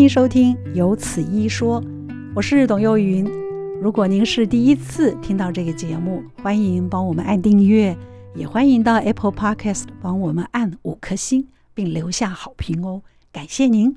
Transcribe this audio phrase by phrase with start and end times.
[0.00, 1.78] 迎收听《有此一说》，
[2.34, 3.22] 我是董幼云。
[3.82, 7.94] 如果您是第一次听到这个节目，欢迎帮我们按订阅，
[8.34, 13.94] 也欢迎到 Apple Podcast 帮我们按五颗星，并留下好评哦，感谢您！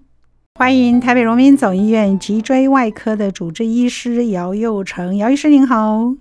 [0.55, 6.13] 欢迎台北荣民总医院脊椎外科的主治医师姚佑成，姚医师您好。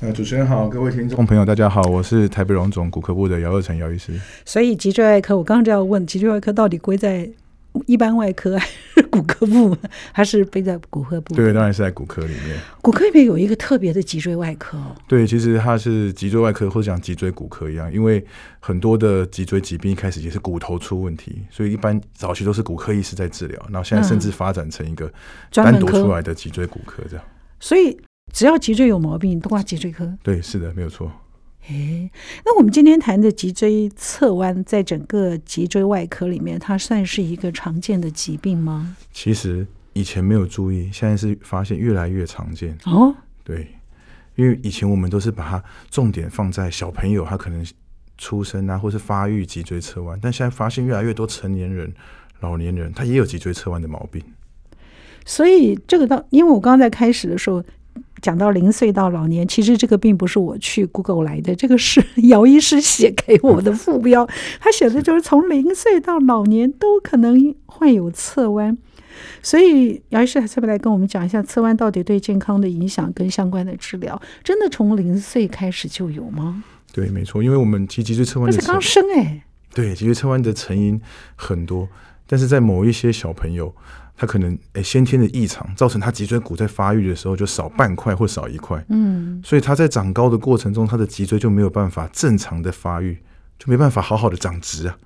[0.00, 4.20] 呃，主持人好，各位听众朋友大家好，我是台北荣总骨科部的姚佑成姚医师。
[4.44, 7.30] 所以脊椎外科，我刚刚就要问，脊椎外科到底归在
[7.86, 9.76] 一般外科还是骨科部，
[10.12, 11.34] 还是背在骨科部？
[11.34, 12.58] 对，当然是在骨科里面。
[12.82, 14.94] 骨科里面有一个特别的脊椎外科哦。
[15.06, 18.24] 对，其实它是脊椎外科，或者讲脊椎骨科一样，因为
[18.60, 25.12] 很多的脊椎疾病一开始也是骨头出问题，所以一般早期都是骨科医师在治疗，然后现在甚至发展成一个
[25.52, 27.24] 单独出来的脊椎骨科这样。
[27.60, 27.98] 所以
[28.32, 30.12] 只要脊椎有毛病，都挂脊椎科。
[30.22, 31.10] 对，是的，没有错。
[31.68, 32.10] 诶，
[32.46, 38.96] 那我们今天谈的脊椎侧弯，在整个脊椎外科里面，它算是一个常见的疾病吗？
[39.12, 43.14] 其实以前没有注意，现在是发现越来越常见哦。
[43.44, 43.68] 对，
[44.34, 47.62] 因为以前我们都是把它重点放在小朋友，他可能
[48.16, 51.92] 出生啊，或是发育脊椎侧弯，但现在发现越来越多成年人、
[52.40, 54.22] 老年人，他也有脊椎侧弯的毛病。
[55.26, 57.62] 所以这个到，因为我刚刚在开始的时候。
[58.20, 64.28] 讲到零岁到老年，其实这个并不是我去 Google 来的，这个是 姚医师写给我的副标。
[64.60, 68.76] 他写的就是从零岁到老年都可能患有侧弯，
[69.42, 74.20] 所以姚医师还是不来跟我们讲一下侧弯到底对健康的影响跟相关的治疗？
[74.42, 76.62] 真的从零岁开始就有吗？
[76.92, 79.42] 对，没错，因为我们其实脊椎侧弯是刚生哎、欸，
[79.74, 81.00] 对，脊椎侧弯的成因
[81.36, 81.88] 很多，
[82.26, 83.74] 但是在某一些小朋友。
[84.20, 93.16] 他可能诶、欸、先天的异常造成他脊椎骨在发育的时候就少半块或少一块，嗯，所以他在长高的过程中，他的脊椎就没有办法正常的发育，
[93.60, 94.98] 就没办法好好的长直啊，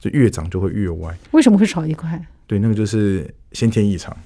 [0.00, 1.14] 就越长就会越歪。
[1.32, 2.18] 为什么会少一块？
[2.46, 4.16] 对，那个就是先天异常，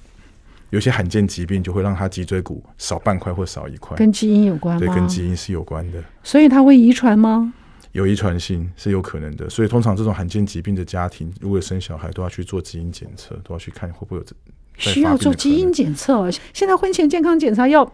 [0.71, 4.79] 有些罕见疾病就会让他脊椎骨少半块或少一块，跟基因有关吗？
[4.79, 6.01] 对，跟基因是有关的。
[6.23, 7.53] 所以他会遗传吗？
[7.99, 14.37] 有遗传性是有可能的，所以通常这种罕见疾病的家庭，如果生小孩，都要去做基因检测，都要去看会不会有这
[14.77, 16.31] 需要做基因检测哦。
[16.55, 17.93] 现在婚前健康检查要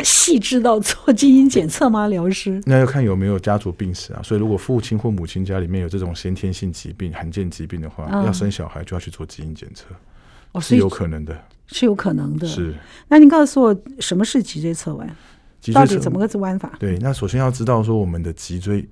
[0.00, 2.06] 细致到做基因检测吗？
[2.08, 2.60] 疗师？
[2.66, 4.20] 那要看有没有家族病史啊。
[4.22, 9.86] 所以如果父亲或母亲家里面有这种先天性疾病、罕见疾病的话，嗯、要生小孩就要去做基因检测，
[10.52, 11.34] 哦，是有可能的，
[11.68, 12.46] 是有可能的。
[12.46, 12.74] 是。
[13.08, 15.08] 那您告诉我，什么是脊椎侧弯？
[15.72, 16.76] 到底怎么个弯法？
[16.78, 18.86] 对，那首先要知道说我们的脊椎。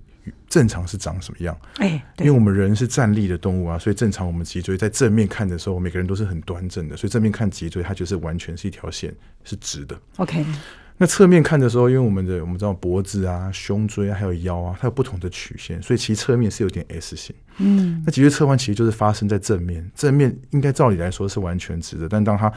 [0.49, 1.57] 正常是长什么样？
[1.79, 9.15] 哎，因为我们人是站立的动物啊，所以正常我们脊椎在正面看的时候，每个人都是很端正的，所以正面看脊椎，它就是完全是一条线，
[9.45, 9.99] 是直的。
[10.17, 10.45] OK，
[10.97, 17.34] 那侧面看的时候，因为我们的我们知道脖子啊、胸椎啊，还有腰啊，它有不同的曲线，所以其实侧面是有点 S 型。
[17.59, 22.53] 嗯，那脊椎侧弯其实就是发生在正面，正面应该照理来说是完全直的，但当它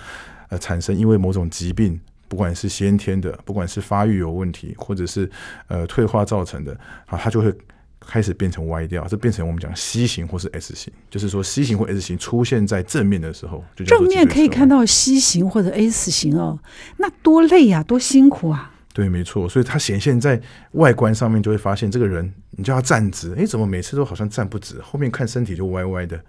[0.49, 1.99] 呃产生因为某种疾病。
[2.27, 5.29] 不管是先天的，不管是发育有问题，或者是
[5.67, 6.73] 呃退化造成的，
[7.05, 7.53] 啊，它就会
[7.99, 16.59] 开始变成歪掉，这变成我们讲 C 型或是 S 型，就是说 C 型或 S 型出现在正面的时候，就正面可以看到 C 型或者 S 型哦，
[16.97, 18.73] 那多累呀，多辛苦啊！
[18.93, 24.81] 对，没错，所以它显现在外观上面，就会发现这个人，你叫他站直，哎，怎么每次都好像站不直？
[24.81, 26.19] 后面看身体就歪歪的。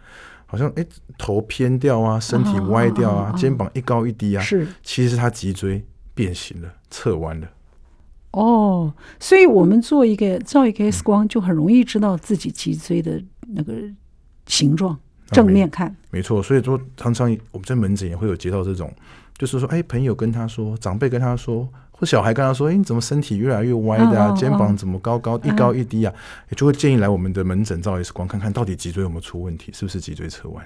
[0.50, 0.86] 好像哎，
[1.18, 5.84] 头偏掉啊，身体歪掉啊，肩膀一高一低啊，是，其实是他脊椎
[6.18, 7.48] 变形了，侧弯了。
[8.32, 13.72] 哦，所以我们做一个照一个 X 光，就很容易知道自己脊椎的那个
[14.46, 14.98] 形状，
[15.30, 15.94] 正面看。
[16.10, 18.92] 没错，所以说常常我们在门诊也会有接到这种，
[19.38, 21.68] 就是说，哎，朋友跟他说，长辈跟他说。
[21.98, 24.32] 或小孩跟他说：“哎，你怎么身体越来越歪的啊？
[24.36, 26.14] 肩膀怎么高高一高一低啊？”
[26.48, 30.64] 也就会建议来我们的门诊照 X 光，看看到底脊椎有没有出问题，是不是脊椎侧弯。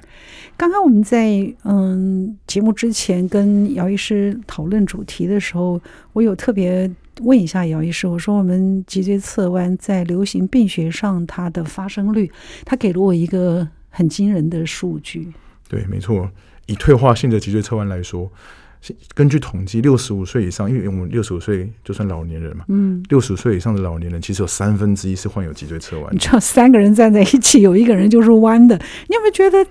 [0.58, 5.80] 刚刚我们在嗯节目之前跟姚医师讨论主题的时候，
[6.12, 6.90] 我有特别
[7.22, 12.30] 问一下姚医师，我说我们脊椎侧弯在流行病学上它的发生率，
[12.66, 15.32] 他给了我一个很惊人的数据。
[15.66, 16.30] 对，没错，
[16.66, 18.30] 以退化性的脊椎侧弯来说。
[19.14, 26.12] 根据统计，六十五岁以上，因为我们六十五岁就算老年人嘛，嗯，六十五岁以上的老年人，其实有三分之一是患有脊椎侧弯。
[26.12, 28.76] 你知道，三个人站在一起，有一个人就是弯的，
[29.08, 29.64] 你有没有觉得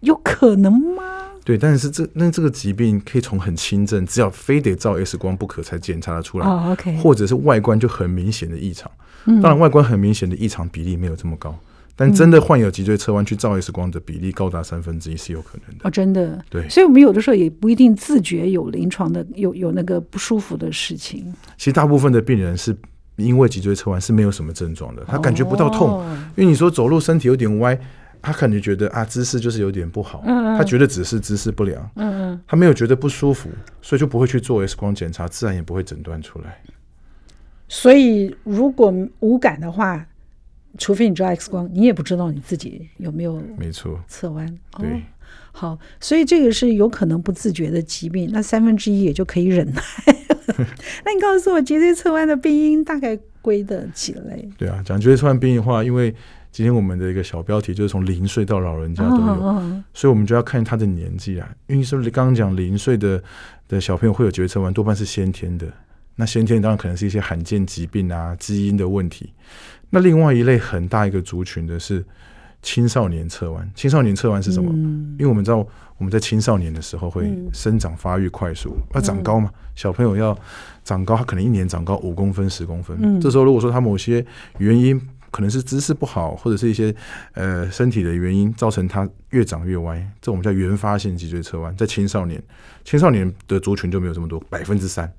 [0.00, 1.02] 有可能吗？
[1.44, 6.46] 对，但是这那这个疾病可以从很轻症，只要非得照 X 光不可才检查得出来。
[6.46, 8.90] 哦，OK，或者是外观就很明显的异常。
[9.24, 11.58] 当然，外观很明显的异常比例没有这么高。
[12.00, 16.42] 但真的患有脊椎侧弯去照 X 光的比例高达三分之一是有可能的哦，真的。
[16.48, 21.30] 对，所以我们有的时候也不一定自觉有临床的有有那个不舒服的事情。
[21.58, 22.74] 其实大部分的病人是
[23.16, 27.78] 因为脊椎侧弯是没有什么症状的，他感觉不到痛，哦、因为你说走路身体有点歪，
[28.22, 33.50] 他可能觉得啊姿势就是有点不好，嗯嗯他觉得只是姿势不良，嗯嗯，他没有觉得不舒服，
[33.82, 36.62] 所以就不会去做 X 光检查，自然也不会诊断出来。
[37.68, 40.04] 所以如果无感的话，
[40.78, 44.46] 除非你照 X 光，你也不知道你自己有没有没错侧弯。
[44.78, 45.00] 对、哦，
[45.52, 49.82] 好，所以这个是有可能不自觉的疾病，那三分之一也就可以忍耐。
[51.04, 54.48] 那你告诉我，脊椎侧弯的病因大概归的几类？
[54.58, 56.14] 对啊，讲脊椎侧弯病因的话，因为
[56.52, 61.48] 今天我们的一个小标题就是从零岁到老人家都有，所以我们就要看他的年纪啊。
[61.66, 63.22] 因为是不是刚刚讲零岁的
[63.68, 65.66] 的小朋友会有脊椎侧弯，多半是先天的。
[66.16, 69.32] 那先天当然可能是一些罕见疾病啊、基因的问题。
[69.90, 72.04] 那另外一类很大一个族群的是
[72.62, 73.70] 青少年侧弯。
[73.74, 74.70] 青少年侧弯是什么？
[74.72, 75.58] 嗯、因为我们知道
[75.98, 79.50] 我们在青少年的时候会生长发育快速，要、嗯、长高嘛。
[79.74, 80.36] 小朋友要
[80.84, 82.96] 长高，他可能一年长高五公分、十公分。
[83.02, 84.24] 嗯、这时候如果说他某些
[84.58, 85.00] 原因，
[85.30, 86.94] 可能是姿势不好，或者是一些
[87.34, 91.74] 呃身体的原因，造成他越长越歪，这我们叫原发性脊椎侧弯。
[91.76, 92.42] 在青少年，
[92.84, 95.10] 青少年的族群就没有这么多，百分之三。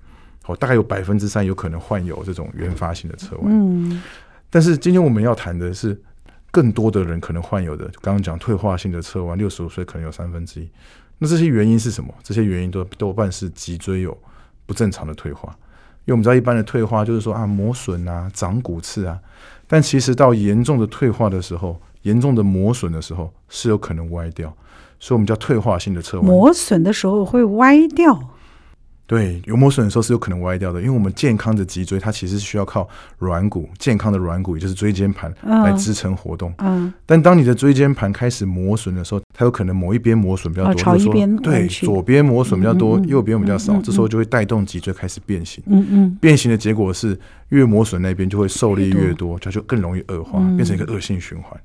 [0.44, 3.46] 好，大概有百分之三有可能患有这种原发性的侧弯。
[3.48, 4.02] 嗯，
[4.52, 6.00] 但是今天我们要谈的是
[6.52, 10.70] 更多的人可能患有的，刚刚讲退化性的侧弯，六十五岁可能有三分之一。
[11.18, 12.14] 那这些原因是什么？
[12.22, 14.18] 这些原因都多半是脊椎有
[14.66, 15.56] 不正常的退化。
[16.04, 19.18] 因为我们知道一般的退化就是说啊磨损啊、长骨刺啊，
[19.68, 24.54] 但其实到严重的退化的时候，严重的磨损的时候是有可能歪掉，
[25.00, 26.26] 所以我们叫退化性的侧弯。
[26.26, 28.31] 磨损的时候会歪掉。
[29.12, 32.88] 对，有磨损的时候是有可能歪掉的，因为我们健康的脊椎它其实是需要靠
[33.18, 36.50] 软骨，健康的软骨也就是椎间盘来支撑活动。
[36.60, 36.86] 嗯。
[36.86, 45.62] 嗯，但当你的椎间盘开始磨损的时候，它有可能某一边磨损比较多，哦、朝一边对，左边磨损比较多，右边比较少，这时候就会带动脊椎开始变形。
[45.68, 46.18] 嗯嗯。
[46.22, 47.20] 变形的结果是
[47.50, 51.60] 越磨损那边就会受力越多，它就更容易恶化，嗯、变成一个恶性循环。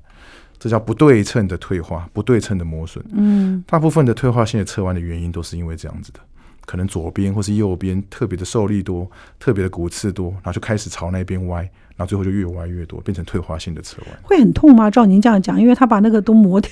[0.59, 3.01] 这叫不对称的退化，不对称的磨损。
[3.13, 3.63] 嗯。
[3.65, 6.19] 大部分的退化性的侧弯的原因都是因为这样子的。
[6.67, 9.09] 可能左边或是右边特别的受力多，
[9.39, 11.61] 特别的骨刺多，然后就开始朝那边歪，
[11.95, 14.19] 然后最后就越歪越多，变成退化性的侧弯。
[14.21, 14.91] 会很痛吗？
[14.91, 16.69] 照您这样讲，因为他把那个都磨掉，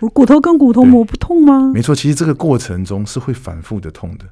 [0.00, 1.70] 我 骨头跟骨头磨不痛吗？
[1.72, 4.24] 没错，其实这个过程中是会反复的痛的，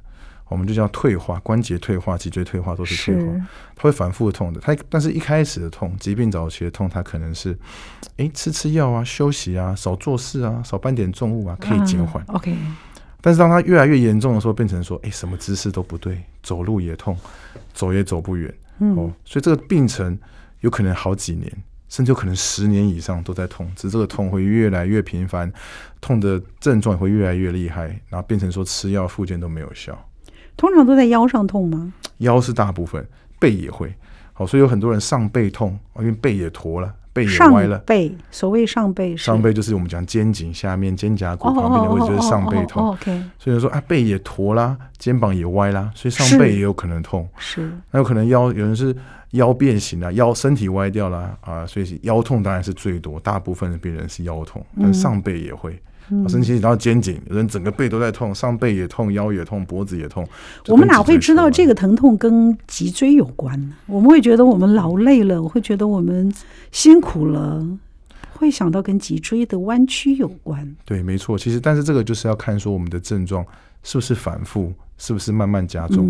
[0.49, 3.41] 我们就叫退化，关节退化、脊椎退化都是退化，是
[3.77, 4.59] 它会反复的痛的。
[4.59, 7.57] 它但是一开始的痛，疾病早期的痛，它可能是，
[8.17, 12.21] 哎，吃吃药啊，休息啊，少做事啊，少搬点重物啊，可以减缓。
[12.23, 12.53] 啊、OK。
[13.21, 17.15] 但是当它越来越严重的时候，变成说，哎，什么姿势都不对，走路也痛，
[17.73, 20.17] 走也走不远，嗯、哦，所以这个病程
[20.61, 21.51] 有可能好几年，
[21.87, 25.51] 甚至有可能十年以上都在痛，只是这个痛会越来越频繁，
[25.99, 29.97] 痛的症状也会越来越厉害，然后变成说吃药复健都没有效。
[30.57, 31.93] 通常都在腰上痛吗？
[32.17, 33.07] 腰是大部分，
[33.39, 33.93] 背也会。
[34.33, 36.93] 好，所以有很多人上背痛，因为背也驼了。
[37.13, 42.89] 背也歪了，背，所谓上背，上背就是我们讲肩颈下面肩胛骨旁边的位置就是上背痛。
[42.89, 47.27] OK，所以说啊，背也驼啦，肩膀也歪啦，所以上背也有可能痛。
[47.37, 48.95] 是，那有可能腰，有人是
[49.31, 55.77] 腰变形了，腰身体歪掉了啊，所以腰痛当然是最多，大部分的病人是腰痛，但上背也会。
[56.27, 60.27] 神奇，然后肩颈，有人整个背都在痛，上背也痛，腰也痛，脖子也痛。
[60.67, 63.75] 我们哪会知道这个疼痛跟脊椎有关呢？
[63.87, 66.33] 我们会觉得我们劳累了，我会觉得我们
[66.71, 67.65] 辛苦了，
[68.33, 70.75] 会想到跟脊椎的弯曲有关。
[70.85, 71.37] 对，没错。
[71.37, 73.45] 其实，但是这个就是要看说我们的症状
[73.83, 74.73] 是不是反复。
[75.03, 76.05] 是不是慢慢加重？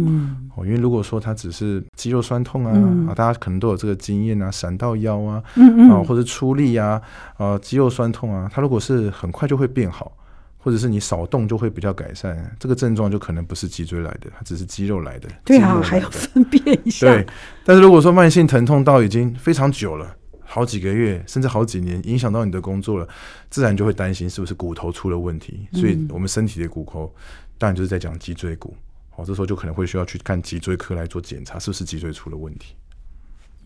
[0.53, 5.41] 哦，因为如果说他只是肌肉酸痛啊，啊，大家可能都有这个经验啊，闪到腰啊，
[5.89, 7.01] 啊，或者出力啊，
[7.37, 10.11] 啊，肌肉酸痛啊，他如果是很快就会变好，
[10.57, 15.29] 或者是你少动就会比较改善，这个症状就可能不是脊椎来的，它只是肌肉来的。
[15.45, 17.07] 对啊，还要分辨一下。
[17.07, 17.25] 对，
[17.63, 23.07] 但是如果说慢性疼痛到已经非常久了，好几个月甚至好几年，影响到你的工作了，
[23.49, 25.65] 自然就会担心是不是骨头出了问题。
[25.71, 27.09] 所以我们身体的骨头。
[27.61, 28.73] 当然就是在讲脊椎骨，
[29.15, 32.73] 哦，这时候就可能会需要去看脊椎科来做检查，是不是脊椎出了问题？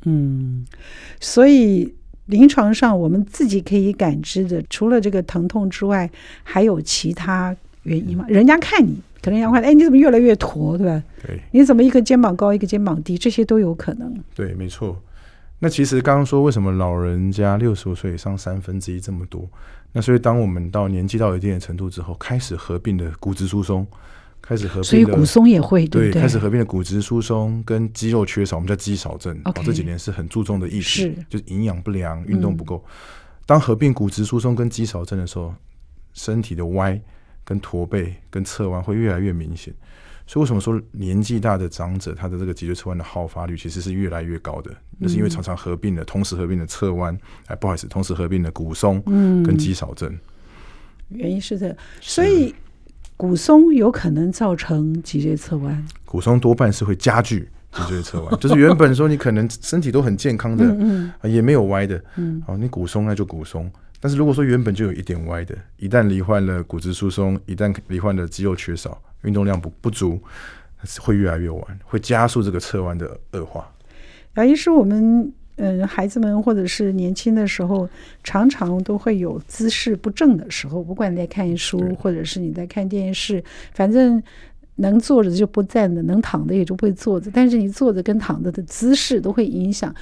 [0.03, 0.65] 嗯，
[1.21, 6.11] 所以临床上我们自己可以感知的，除了这个疼痛之外，
[6.43, 8.25] 还有其他原因吗？
[8.27, 11.01] 嗯、人家看你，可能要看，哎，你怎么越来越驼，对吧？
[11.25, 14.13] 对，你怎么一个肩膀高，一个肩膀低，这些都有可能。
[14.35, 15.01] 对，没错。
[15.59, 19.49] 那其实刚刚说为什么老人家六十五岁以上三分之一这么多？
[19.97, 23.87] 那所以当我们到年纪到一定的程度之后，开始合并的骨质疏松，
[24.41, 29.39] 开始合并的，所以骨松也会对，对，开始合并的骨质疏松跟肌肉缺少，我们叫肌少症。
[29.45, 32.83] 哦，这几年是很注重的议题，是就是营养不良、运动不够。
[32.85, 32.91] 嗯、
[33.45, 35.55] 当合并骨质疏松跟肌少症的时候，
[36.13, 36.99] 身体的歪
[37.45, 39.73] 跟驼背跟侧弯会越来越明显。
[40.27, 44.71] 所以为什么说年纪大的长者他的这个脊椎侧弯的好发率其实是越来越高的？
[44.97, 47.15] 那、嗯、是因为常常合并了，同时合并了侧弯，
[47.45, 49.01] 哎，不好意思，同时合并了骨松
[49.43, 50.11] 跟肌少症。
[51.09, 52.55] 原因是这，所以
[53.15, 55.85] 骨松有可能造成脊椎侧弯。
[56.05, 63.71] 骨松多半是会加剧脊椎侧弯，就是原本说你可能身体都很健康的，嗯嗯，也没有歪的，嗯，好，你骨松那就骨松。
[63.99, 70.19] 但是如果说原本就有一点歪的，一旦罹患了骨质疏松，一旦罹患了肌肉缺少，运动量不不足，
[71.01, 73.69] 会越来越晚，会加速这个侧弯的恶化。
[74.35, 77.87] 姚医师，我们嗯，孩子们或者是年轻的时候，
[78.23, 83.41] 常常都会有姿势不正的时候，不管你在看书，或者是你在看电视，
[83.73, 84.21] 反正
[84.75, 87.31] 能坐着就不站着，能躺着也就不会坐着。
[87.33, 89.95] 但是你坐着跟躺着的姿势都会影响。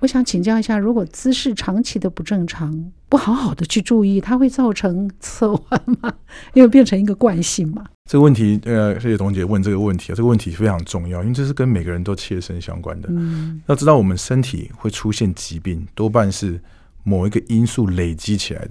[0.00, 6.12] 我想请教一下，如果姿势长期的不正常，不好好的去注意，它会造成侧弯吗？
[6.54, 7.84] 因为变成一个惯性嘛。
[8.10, 13.08] 这个问题，呃，谢谢董姐问这个问题啊，这个问题非常重要，因为这是跟每个人都切身相关的。
[13.12, 16.58] 嗯，要知道我们身体会出现疾病，多半是
[17.04, 18.70] 某一个因素累积起来的。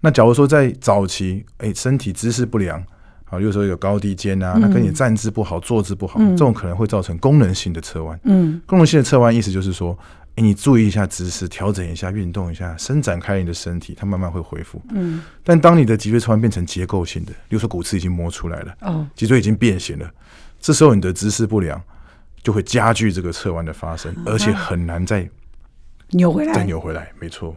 [0.00, 2.80] 那假如说在早期，哎，身体姿势不良，
[3.24, 8.18] 啊，有时候有高低肩啊，那跟你站姿不好、坐姿不好，这种可能会造成功能性的侧弯。
[8.22, 9.98] 嗯，功能性的侧弯意思就是说。
[10.40, 14.80] 你注意一下姿势，调整一下，运动一下，伸展开你的身体，它慢慢会恢复。
[14.90, 20.10] 嗯，但当你的脊椎突然变成结构性的，比如说骨刺已经磨出来了，哦，脊椎已经变形了，
[20.60, 21.82] 这时候你的姿势不良
[22.42, 25.28] 就会加剧这个侧弯的发生，嗯、而且很难再
[26.10, 27.56] 扭回来，再扭回来，没错。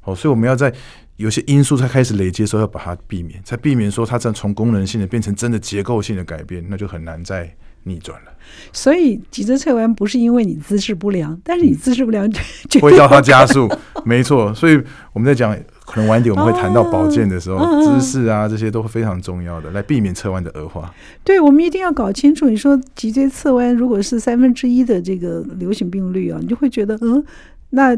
[0.00, 0.72] 好，所以我们要在
[1.16, 7.54] 有些因素才开始累积的时候，要把它避免，才避免说它这从功能性的变成真的结构性的改变，那就很难再。
[7.84, 8.32] 逆转了，
[8.72, 12.30] 所以脊椎侧弯不是因为你姿势不良，但是你姿势不良
[12.68, 13.68] 就 会让它加速，
[14.04, 14.52] 没错。
[14.52, 14.78] 所以
[15.12, 15.56] 我们在讲
[15.86, 20.92] 可能晚点我们会谈到保健的时候，啊、姿势啊这些都非常重要的，来避免侧弯的恶化。
[21.24, 22.48] 对，我们一定要搞清楚。
[22.48, 27.24] 你说脊椎侧弯如果是三分之一的这个流行病率啊，你就会觉得嗯，
[27.70, 27.96] 那。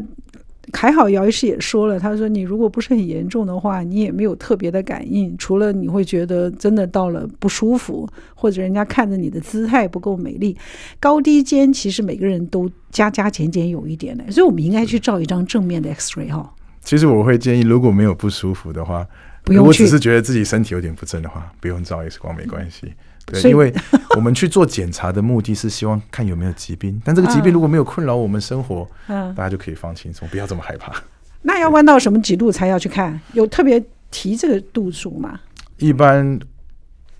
[0.73, 10.55] 还好，姚医师也说了，他说你如果不是很严重的话，你也没有特别的感应，除了你会觉得真的到了不舒服，或者人家看着你的姿态不够美丽，
[10.99, 16.53] 高低肩其实每个人都加加减减有一点的，所以我们应该去照一张正面的 X-ray 哈。
[16.81, 19.05] 其实我会建议，如果没有不舒服的话，
[19.43, 22.93] 不用去，如果只是觉得自己身体有点不正的话，不用照 X 光没关系。
[23.25, 23.73] 对，因为
[24.15, 30.93] 我们去做检查的目的是希望看有没有疾病， 但这个疾病如果没有困扰我们生活，嗯，大家就可以放轻松，不要这么害怕。
[31.41, 33.19] 那要弯到什么几度才要去看？
[33.33, 35.39] 有特别提这个度数吗？
[35.77, 36.39] 一般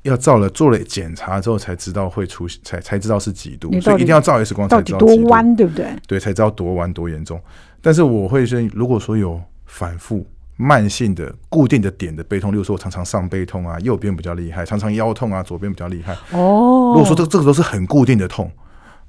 [0.04, 5.88] 要照了做了检查之后才知道会出，才才知道是几度，所以一定要照 X 光才知道到底多弯，对不对？
[6.08, 7.42] 对，才知道多弯多严重。
[7.82, 10.26] 但是我会说，如果说有反复。
[10.58, 16.14] 慢性的固定的点的背痛，例如说我常常上背痛啊，右边比较厉害，常常腰痛啊，左边比较厉害。
[16.32, 18.52] 哦，如果说这这个都是很固定的痛。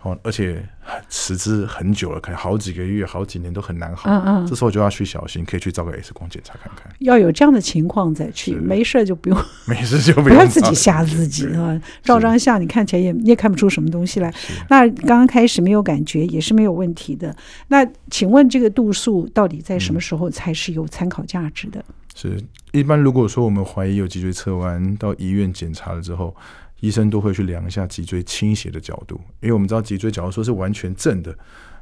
[0.03, 0.61] 哦，而且
[1.09, 4.11] 持之很久了，可能好几个月、好几年都很难好。
[4.11, 6.93] 嗯嗯，这时候就要去小心，可以去照个 X 光检查看看。
[6.99, 9.39] 要有这样的情况再去，没事就不用。
[9.65, 11.81] 没事就不用，不要自己吓自己啊！
[12.03, 14.35] 照张相，你看起来也你也看不出什么东西来。
[14.69, 17.33] 那刚刚开始没有感觉也是没有问题的。
[17.69, 21.79] 那请问这个度数到底在什么时候才是有参考价值的？
[21.79, 26.35] 嗯、是一般如果说我们怀疑有脊椎侧弯，到医院检查了之后。
[26.83, 31.33] 医生都会去量一下脊椎倾斜的角度，因为我们知道脊椎假如说是完全正的，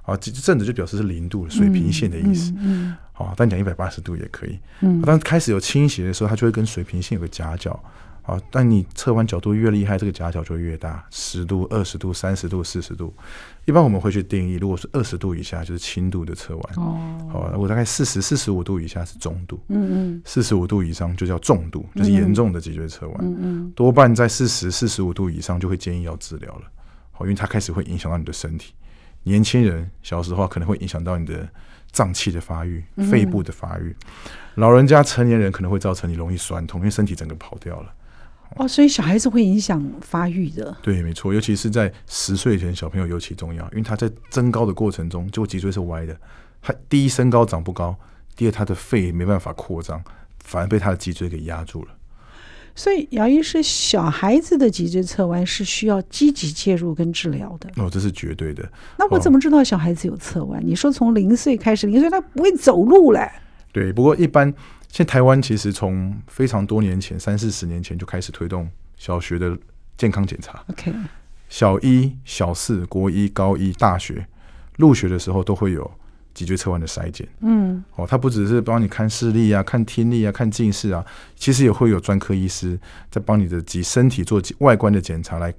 [0.02, 7.82] 啊，正的就表示是零度水平线的意思，嗯，好、嗯，但讲一百八十度也可以，嗯，当开始有倾斜的时候，它就会跟水平线有个夹角。
[8.30, 13.12] 啊，但你侧弯角度越厉害，这个夹角就越大，十度、二十度、三十度、四十度。
[13.64, 26.62] 一般我们会去定义，如果是二十度以下就是轻度的侧弯，哦，好，如果大概四十四十五度以下是中度，嗯嗯，四十五度以上就叫重度，就是严重的脊椎侧弯，嗯嗯，多半在四十四十五度以上就会建议要治疗了，
[27.10, 28.72] 好，因为它开始会影响到你的身体。
[29.24, 31.46] 年轻人小时候可能会影响到你的
[31.90, 33.94] 脏器的发育、肺部的发育，
[34.54, 37.92] 老人家、成年人可能会造成你容易酸痛，因为身体整个跑掉了。
[38.56, 40.76] 哦，所以小孩子会影响发育的。
[40.82, 46.16] 对，没错，尤其是在十岁前，小朋友尤其重要，因为他在增高的过程中，就脊椎是歪的。
[46.60, 47.96] 他第一身高长不高，
[48.34, 50.02] 第二他的肺没办法扩张，
[50.42, 51.88] 反而被他的脊椎给压住了。
[52.74, 57.70] 所以，姚医师，小孩子的脊椎侧弯是需要积极介入跟治疗的。
[57.76, 58.68] 哦，这是绝对的。
[58.98, 60.60] 那我怎么知道小孩子有侧弯？
[60.60, 63.30] 哦，你说从零岁开始，零岁他不会走路嘞。
[63.72, 64.52] 对，不过一般。
[64.90, 69.56] 现在台湾其实从非常多年前，三四十年前就开始推动小学的
[69.96, 70.62] 健康检查。
[70.68, 70.92] OK，
[71.48, 74.26] 小一、小四、国一、高一、大学
[74.76, 75.88] 入学的时候都会有
[76.34, 77.26] 脊椎侧弯的筛检。
[77.40, 81.06] 嗯，哦，他不只是帮你看视力啊、看听力啊、看近视啊，
[81.36, 82.78] 其实也会有专科医师
[83.10, 85.54] 在帮你的脊身体做外观的检查，来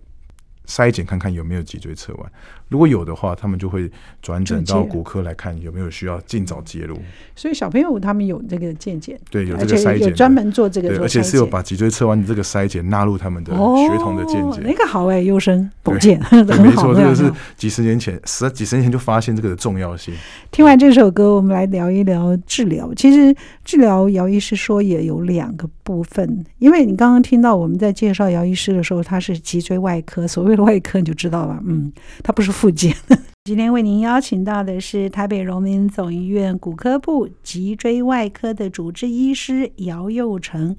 [0.66, 2.32] 筛检看看有没有脊椎侧弯，
[2.72, 6.98] 如果有的话，他们就会转诊到骨科来看有没有需要尽早介入。
[7.36, 14.64] 所以小朋友他们有这个健检，对，有这个筛检，专门做这个做，而且是有把脊椎侧弯的这个筛检纳入他们的学童的健检。
[14.64, 20.14] 哦，那个好哎，优生保健， 没错，这个是几十年前十几十年前就发现这个的重要性。
[20.50, 22.94] 听完这首歌，我们来聊一聊治疗。
[22.96, 23.36] 其实
[23.66, 31.92] 治疗，姚医师说也有两个部分，因为你刚刚听到我们在介绍姚医师的时候，他是脊椎外科，所谓的外科你就知道了，嗯，
[32.24, 32.96] 他不是复健。
[33.44, 40.76] 今天为您邀请到的是台北荣民总医院骨科部脊椎外科的主治医师姚佑成。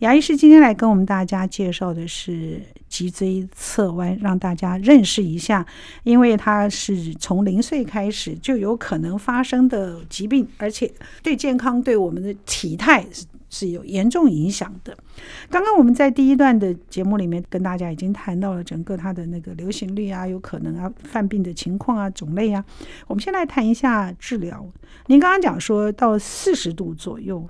[0.00, 5.64] 姚医师今天来跟我们大家介绍的是脊椎侧弯，让大家认识一下，
[6.02, 13.06] 因为它是从零岁开始就有可能发生的疾病，而且对健康、对我们的体态
[13.50, 14.96] 是是有严重影响的。
[15.50, 22.64] 刚刚我们在第一段的节目里面跟大家已经谈到了整个它的那个流行率啊，有可能啊犯病的情况啊、种类啊。
[23.06, 24.66] 我们先来谈一下治疗。
[25.08, 27.46] 您刚刚讲说到四十度左右。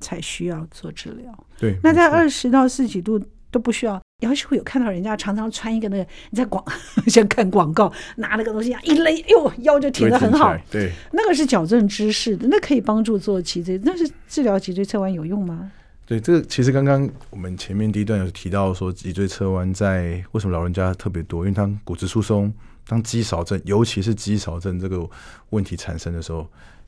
[0.00, 1.46] 才需要做治疗。
[1.58, 4.00] 对，那在二十到四十几度都不需要。
[4.22, 6.64] 要是会有看到人家常常穿一个那个，你在广
[7.06, 10.56] 像看广告，拿那个东西一勒，哎呦，腰就挺得很好。
[10.70, 15.70] 对，那个是矫正姿势的，那可以帮助做脊椎，那是治疗脊椎侧弯有用吗？
[16.04, 21.44] 对，这个其实刚刚我们前面第一段有提到说，脊椎侧弯在为什么老人家特别多？
[21.44, 22.52] 因为他骨质疏松、
[22.88, 25.08] 当肌少症，尤其是肌少症这个
[25.50, 26.44] 问题产生的时候。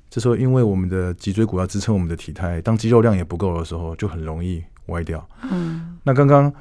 [0.08, 5.26] 这时候，因为我们的脊椎骨要支撑我们的体态，当肌肉量也不够的时候，就很容易歪掉。
[5.50, 6.52] 嗯，那刚刚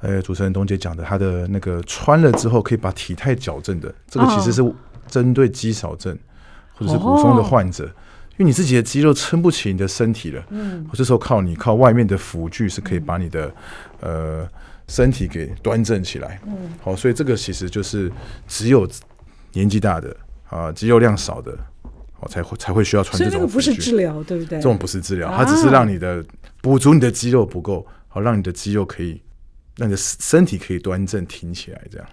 [0.00, 4.74] 呃主持人董姐讲的，她的那个穿了之后可以把体态矫正的，这个其实是
[5.08, 6.16] 针对肌少症
[6.74, 7.84] 或者是骨松的患者，
[8.36, 10.42] 因为你自己的肌肉撑不起你的身体了。
[10.50, 13.52] 嗯，这时候靠你靠外面的辅具是可以把你的
[14.00, 14.48] 呃
[14.86, 16.40] 身体给端正起来。
[16.46, 18.10] 嗯，好，所以这个其实就是
[18.46, 18.88] 只有
[19.52, 20.16] 年纪大的
[20.48, 21.56] 啊，肌肉量少的。
[22.22, 23.30] 哦，才会才会需要穿这种。
[23.30, 24.58] 所以这个不是治疗，对不对？
[24.58, 26.22] 这种不是治疗，它只是让你的
[26.62, 29.20] 补足你的肌肉不够，好让你的肌肉可以，
[29.76, 32.06] 让你的身体可以端正挺起来，这样。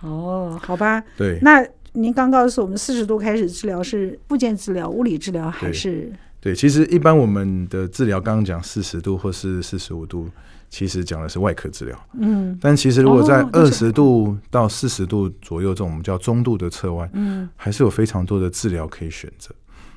[0.00, 1.02] 哦，好吧。
[1.16, 1.38] 对。
[1.42, 6.52] 那您刚告诉我们，四十度开始治疗是复健治疗、物理治疗还是对？
[6.52, 10.28] 对，其实一般我们的治疗刚刚讲四十度或是四十五度。
[10.72, 19.52] 其实讲的是外科治疗，嗯，但其实如果在二十度到四十度左右这种我们叫中度的侧弯，嗯，还是有非常多的治疗可以选择。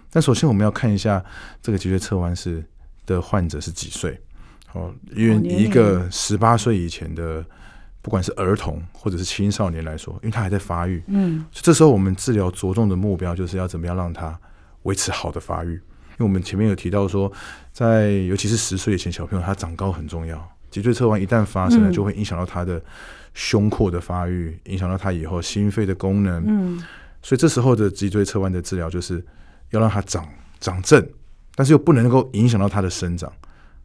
[0.09, 1.23] 但首先我们要看一下
[1.61, 2.65] 这个脊椎侧弯是
[3.05, 4.19] 的患者是几岁，
[4.73, 7.45] 哦，因为一个十八岁以前的，
[8.01, 14.39] 不管是儿童或者是青少年来说，因为他还在发育，嗯，这时候我们治疗着重的目标就是要怎么样让他
[14.83, 15.73] 维持好的发育。
[16.13, 17.31] 因为我们前面有提到说，
[17.71, 20.47] 在尤其是十岁以前小朋友，他长高很重要。
[20.69, 22.79] 脊椎侧弯一旦发生了，就会影响到他的
[23.33, 26.43] 胸廓的发育，影响到他以后心肺的功能。
[26.47, 26.83] 嗯，
[27.21, 29.23] 所以这时候的脊椎侧弯的治疗，就是
[29.71, 30.27] 要让他长
[30.59, 31.03] 长正，
[31.55, 33.31] 但是又不能够影响到它的生长。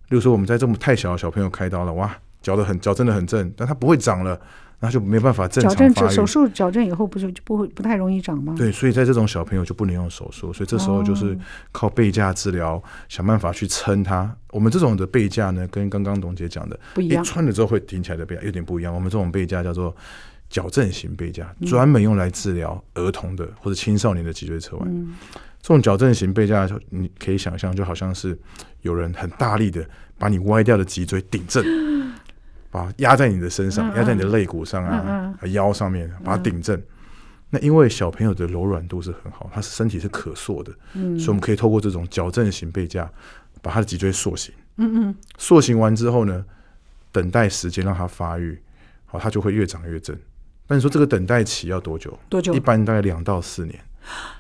[0.09, 4.41] 例如说，我们在这么太小的小朋友开刀了，哇，矫得很矫正的很正，但它不会长了。
[4.81, 5.93] 那就没办法正常发育。
[5.93, 8.55] 矫正手术矫正以后不就就不会不太容易长吗？
[8.57, 11.37] 对，所以在这种小朋友就不能用手术，所以这时候就是
[11.73, 14.33] 靠背架治疗，哦、想办法去撑它。
[14.53, 18.95] 我们这种的背架呢，跟刚刚董姐讲的不一样，穿了之后会挺起来的背架有点不一样。
[18.95, 19.93] 我们这种背架叫做
[20.49, 24.89] 矫正型背架，专门用来治疗儿童的或者青少年的脊椎侧弯。
[24.89, 25.13] 嗯、
[25.69, 28.37] 这种矫正型背架，你可以想象，就好像是
[28.81, 31.63] 有人很大力的把你歪掉的脊椎顶正。
[32.73, 36.81] 把它压在你的身上，压在你的肋骨上啊，腰上面，把它顶正。
[37.51, 43.11] 那因为小朋友的柔软度是很好，他是身体是可塑的，所以我们可以透过这种矫正型背架，
[43.61, 44.55] 把他的脊椎塑形。
[44.77, 46.43] 嗯嗯，塑形完之后呢，
[47.13, 48.59] 等待时间让它发育，
[49.05, 50.17] 好，它就会越长越正。
[50.67, 52.19] 那你说这个等待期要多久？
[52.31, 52.55] 多久？
[52.55, 53.79] 一般大概两到四年。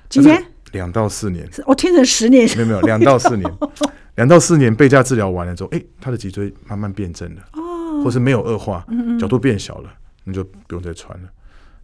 [0.09, 0.43] 几年？
[0.72, 1.48] 两到四年。
[1.66, 2.48] 我听成十年。
[2.57, 3.52] 没有没有，两到四年，
[4.16, 7.42] 两到四年背架治疗完了之后，哎，他的脊椎慢慢变正了。
[7.52, 7.68] 哦
[8.04, 8.87] 或是没有恶化，
[9.18, 9.90] 角度变小了，
[10.22, 11.28] 你就不用再穿了。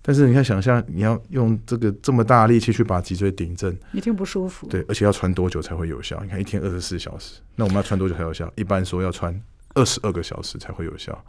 [0.01, 4.69] 但是你看，想象你要用这个这么大力气去把脊椎顶正，一定不舒服。
[4.69, 6.17] 对，而且要穿多久才会有效？
[6.23, 8.49] 你看一天二十四小时，那我们要穿多久才有效？
[8.55, 9.35] 一般说要穿
[9.75, 11.21] 二十二个小时才会有效。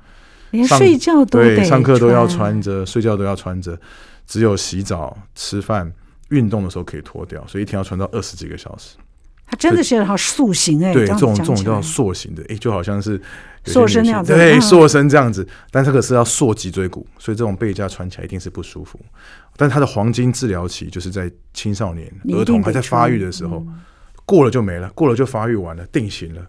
[0.51, 3.75] 连睡觉都得，对，上课都要穿着，睡觉都要穿着，
[4.27, 5.91] 只有洗澡、吃饭、
[6.29, 8.95] 运动的时候可以脱掉，所以一天要穿到二十几个小时。
[9.47, 13.21] 它真的是好塑形哎，对，这种这种叫塑形的，哎，就好像是
[13.63, 15.47] 塑身那样子，对，塑身这样子。
[15.69, 18.99] 但这个是要塑脊椎骨，所以这种背架穿起来一定是不舒服。
[19.55, 23.63] 但它的黄金治疗期就是在青少年、儿童还在发育的时候，
[24.25, 26.41] 过了就没了，过了就发育完了，定型了。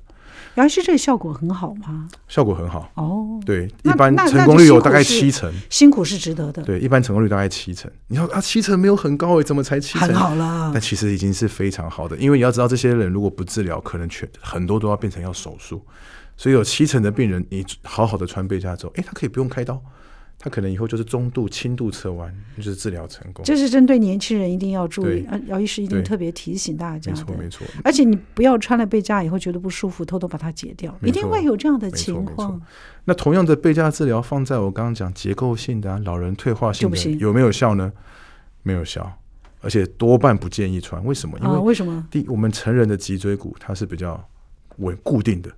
[0.56, 2.08] 姚医师，这个效果很好吗？
[2.28, 3.38] 效果很好哦。
[3.44, 6.62] 对，一般成功率有大概七成，辛苦是值得的。
[6.62, 7.90] 对，一般成功率大概七成。
[8.08, 10.08] 你说啊，七成没有很高诶，怎么才七成？
[10.08, 10.70] 很好啦。
[10.72, 15.84] 但其实已经是非常好的，因为你要知道，这些人如果不治疗，可能全很多都要变成要手术。
[16.38, 19.80] 所以有七成的病人，你好好的穿背架之后，诶，他可以不用开刀。
[20.46, 23.44] 他可能以后就是中度、轻度侧弯，就是治疗成功。
[23.44, 27.10] 这是针对年轻人一定要注意，姚医师一定特别提醒大家。
[27.10, 27.66] 没错，没错。
[27.82, 32.62] 而且你不要穿了背架以后觉得不舒服，偷偷把它解掉，一定会有这样的情况。
[33.06, 37.92] 那同样的背架治疗放在我刚刚讲结构性的、啊、老人退化性的，有没有效呢？
[38.62, 39.18] 没有效，
[39.62, 41.04] 而且多半不建议穿。
[41.04, 41.36] 为什么？
[41.42, 42.06] 因为为什么？
[42.08, 44.24] 第一，我们成人的脊椎骨它是比较
[44.76, 45.50] 稳固定的，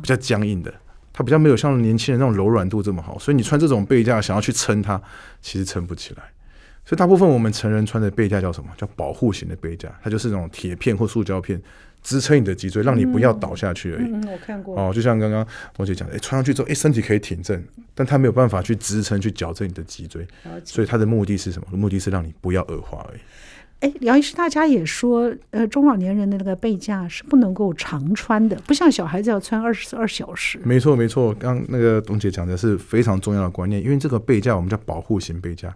[0.00, 0.72] 比较僵硬的。
[1.18, 5.02] 它比较没有像年轻人那种柔软度这么好，所以你穿这种背架想要去撑它，
[5.42, 6.22] 其实撑不起来。
[6.84, 8.70] 所以大部分我们成人穿的背架叫什么？
[8.76, 11.60] 叫保护型的背架，它就是那种铁片或塑胶片
[12.04, 14.04] 支撑你的脊椎，让你不要倒下去而已。
[14.04, 14.78] 嗯，嗯，我看过。
[14.78, 15.44] 哦，就像刚刚
[15.76, 17.60] 我姐讲的，诶，穿上去之后，诶，身体可以挺正，
[17.96, 20.24] 但它没有办法去支撑、去矫正你的脊椎。
[20.64, 21.76] 所以它的目的是什么？
[21.76, 23.20] 目的是让你不要恶化而已。
[23.80, 30.58] 哎，姚医师，大家也说，呃，中老年人的那个背架是不能够常穿的，不像小孩子要穿二十二小时。
[30.64, 31.32] 没错，没错。
[31.34, 35.72] 刚那个董姐讲的是非常重要的观念，因为这个背架我们叫保护型背架，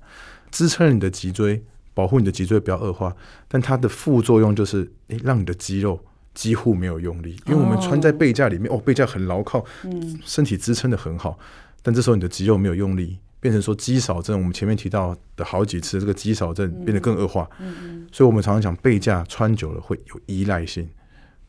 [0.50, 1.62] 支撑你的脊椎，
[1.94, 3.14] 保护你的脊椎不要恶化。
[3.46, 6.00] 但它的副作用就是，哎，让你的肌肉
[6.34, 11.38] 几乎没有用力，因为我们穿在背架里面，哦，哦，背架很牢靠，嗯，身体支撑的很好，
[11.82, 13.18] 但这时候你的肌肉没有用力。
[13.42, 17.50] 变成说肌少症，我们前面提到的好几次，这个肌少症变得更恶化。
[17.58, 20.88] 嗯嗯，所以我们常常讲背架穿久了会有依赖性，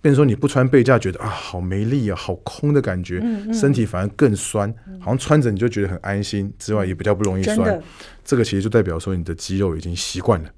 [0.02, 3.22] 变成说你不穿背架，觉得啊好没力啊，好空的感觉，
[3.54, 7.80] 身体反而更酸，好像穿着你就觉得很安心，之外也比较不容易酸。
[8.26, 10.50] 这个其实就代表说你的肌肉已经习惯了，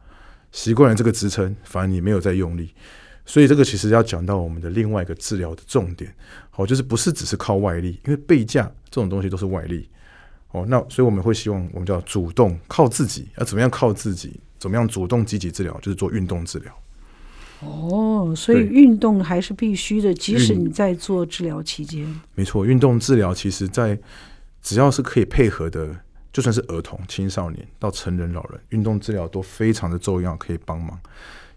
[0.53, 2.73] 习惯了这个支撑，反而你没有在用力。
[3.25, 6.15] 所以这个其实要讲到我们的另外一个治疗的重点，
[6.49, 9.89] 好，就是不是只是靠外力，因为背架这种东西都是外力。
[10.55, 14.39] 哦，那所以我们会希望我们叫主动靠自己，要怎么样靠自己？
[14.57, 15.77] 怎么样主动积极治疗？
[15.81, 16.73] 就是做运动治疗。
[17.59, 22.07] 哦，所以运动还是必须的，即使你在做治疗期间。
[22.35, 23.99] 没错，运动治疗其实在
[24.61, 25.93] 只要是可以配合的，
[26.31, 30.97] 就算是儿童、青少年到成人、老人，运动治疗都非常的重要，可以帮忙。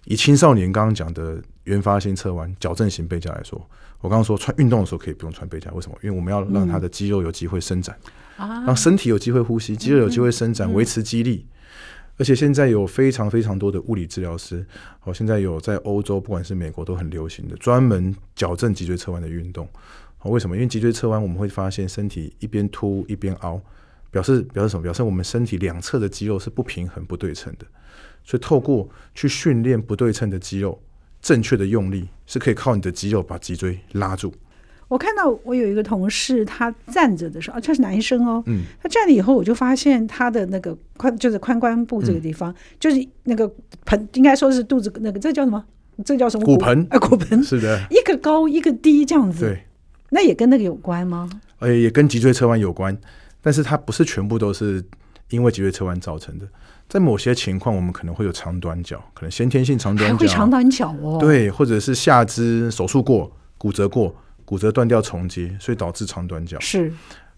[0.07, 3.59] 以青少年刚刚讲的原发性侧弯矫正型背架来说，
[4.01, 5.97] 我刚刚说穿运动的时候可以不用穿背架，为什么？
[6.03, 7.97] 因为我们要让他的肌肉有机会伸展。
[8.05, 11.47] 嗯让身体有机会呼吸，肌肉有机会伸展，维持肌力。
[12.17, 14.67] 而且现在有非常非常多的物理治疗师，
[14.99, 19.69] 好，现在有在欧洲，不管是美国都很流行的专门矫正脊椎侧弯的运动。
[20.17, 20.57] 好，为什么？
[20.57, 23.61] 因为脊椎侧弯，我们会发现身体一边凸一边凹，
[24.11, 24.83] 表示表示什么？
[24.83, 27.65] 表示我们身体两侧的肌肉是不平衡、不对称的。
[28.25, 30.83] 所以透过去训练不对称的肌肉，
[31.23, 34.35] 正确的用力是可以靠你的肌肉把脊椎拉住。
[34.89, 43.47] 我看到我有一个同事，他站着的时候，他是男生哦，嗯，他站了以后，我就发现他的那个髋就是髋关部这个地方，嗯、就是那个
[43.85, 45.63] 盆，应该说是肚子那个，这叫什么？
[46.05, 46.47] 这叫什么？
[46.47, 49.63] 骨盆啊，骨盆是的，一个高一个低这样子，对，
[50.09, 51.29] 那也跟那个有关吗？
[51.59, 52.97] 呃，也跟脊椎侧弯有关，
[53.43, 54.83] 但是它不是全部都是
[55.29, 56.47] 因为脊椎侧弯造成的，
[56.89, 64.15] 在某些情况，我们可能会有长短脚，可能先天性长短脚，还会长短脚哦，对，或者是下肢手术过骨折过。
[64.49, 66.59] 骨折断掉重接，所以导致长短脚。
[66.59, 66.91] 是，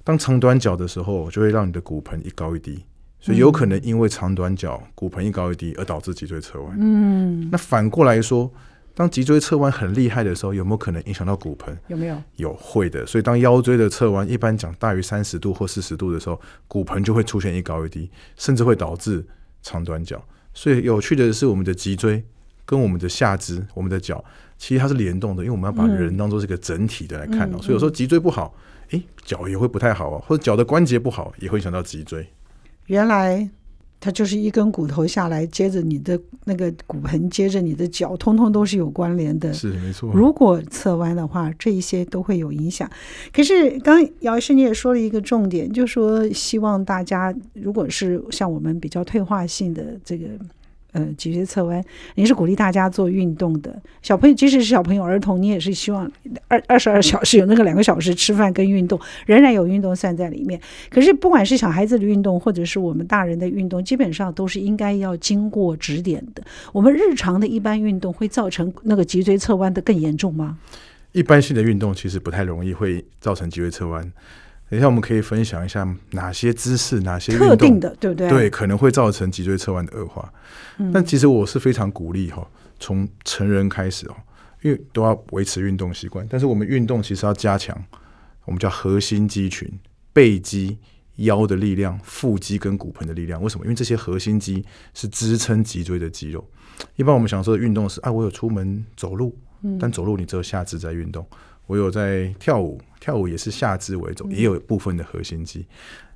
[0.05, 2.85] 当长短脚的时候，就会让你的骨盆一高一低，
[3.19, 6.77] 所以有可能因为长短脚、骨盆一高一低而导致脊椎侧弯。
[6.79, 8.49] 嗯，那反过来说，
[8.95, 11.77] 当脊椎侧弯很厉害的时候，有没有可能影响到骨盆？
[11.89, 12.23] 有没有？
[12.37, 13.05] 有，会的。
[13.05, 19.27] 所以当腰椎的侧弯一般讲大于三十度或四十度的时候，骨盆就会出现一高一低，甚至会导致
[19.63, 20.25] 长短脚。
[20.55, 22.25] 所以有趣的是，我们的脊椎
[22.71, 24.25] 跟我们的下肢、我们的脚。
[24.57, 28.55] 其实它是联动的，因为我们要把人当做是一个整体的来看哦，嗯、所以有时候脊椎不好，
[28.91, 32.25] 诶，脚也会不太好啊，或者脚的关节不好，也会影响到脊椎。
[32.87, 33.49] 原来
[33.99, 39.51] 它就是一根骨头下来，接着你的那个骨盆，接着你的脚，通通都是有关联的。
[39.53, 40.13] 是没错。
[40.13, 42.87] 如果侧弯的话，这一些都会有影响。
[43.33, 50.27] 可是刚刚姚医师你也说了一个重点，就是说希望大家如果是像我们比较退化性的这个。
[50.93, 51.83] 呃，脊椎侧弯，
[52.17, 53.81] 您是鼓励大家做运动的。
[54.03, 56.11] 小朋友，即使是小朋友、儿童，你也是希望
[56.49, 60.61] 二二十二小时有那个两个小时吃饭跟运动，仍然有运动算在里面。
[60.91, 66.43] 可是，不管是小孩子的运动，或者是我们大人的运动，基本上都是应该要经过指点的。
[66.73, 70.59] 我们日常的一般运动会造成那个脊椎侧弯的更严重吗？
[71.13, 74.13] 一般性的运动其实不太容易会造成脊椎侧弯。
[74.71, 78.29] 等一下，我们可以分享一下哪些姿势、哪些运动特定的，对不对？
[78.29, 80.33] 对，可能会造成脊椎侧弯的恶化。
[80.79, 84.15] 嗯、但其实我是非常鼓励哈，从成人开始哦，
[84.63, 86.25] 因为都要维持运动习惯。
[86.31, 87.77] 但是我们运动其实要加强，
[88.45, 89.69] 我们叫核心肌群、
[90.13, 90.79] 背肌、
[91.17, 93.43] 腰的力量、腹肌跟骨盆的力量。
[93.43, 93.65] 为什么？
[93.65, 96.49] 因为这些核心肌是支撑脊椎的肌肉。
[96.95, 99.37] 一般我们想说的运动是啊，我有出门走路，
[99.81, 101.27] 但走路你只有下肢在运动。
[101.71, 105.65] 我有在跳舞，跳舞也是下肢为主，也有部分的核心肌。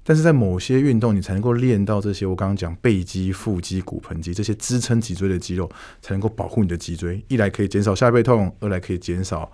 [0.03, 2.27] 但是在某些运动，你才能够练到这些。
[2.27, 5.71] 我刚刚讲背肌、腹肌、骨盆肌这些支撑脊椎的肌肉，
[6.03, 7.23] 才能够保护你的脊椎。
[7.29, 9.49] 一来可以减少下背痛，二来可以减少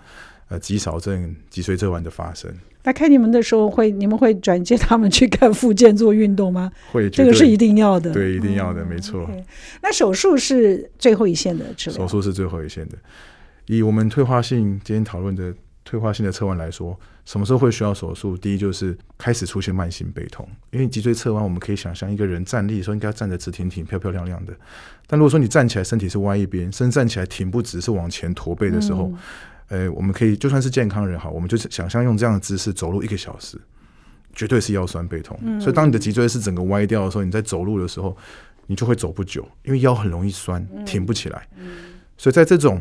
[0.48, 2.50] 呃肌少症、脊髓侧弯的发生。
[2.82, 6.72] 那看你们的时候会，你们会转接他们去看复健做运动吗？
[6.90, 8.10] 会，这个是一定要的。
[8.10, 9.28] 对，一定要的，嗯、没错。
[9.28, 9.44] Okay.
[9.82, 11.98] 那手术是最后一线的治疗。
[11.98, 12.96] 手术是最后一线的。
[13.66, 15.54] 以我们退化性今天讨论的。
[15.90, 18.36] 退化性的侧弯来说，什么时候会需要手术？
[18.36, 24.52] 第一就是开始出现慢性背痛，因为脊椎侧弯，我们可以想象一个人站立的时候应该要站得直挺挺、漂漂亮亮的。
[25.08, 29.12] 但如果说你站起来身体是歪一边，身站起来挺不直，是往前驼背的时候，
[29.66, 33.60] 呃、嗯，我们可以就算是健康人哈，我们就想象用这样的姿势走路一个小时，
[34.32, 35.36] 绝对是腰酸背痛。
[35.42, 38.16] 嗯、所以当你的脊椎是整个歪掉的时候，你在走路的时候，
[38.68, 41.48] 你就会走不久，因为腰很容易酸，挺不起来。
[42.16, 42.80] 所以在这种